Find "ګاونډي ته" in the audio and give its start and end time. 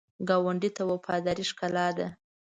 0.27-0.83